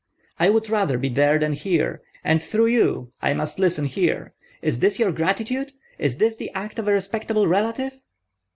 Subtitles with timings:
[0.39, 4.33] I would rather be there than here, and through you I must listen here.
[4.63, 5.73] Is this your gratitude?
[5.99, 8.01] Is this the act of a respectable relative?"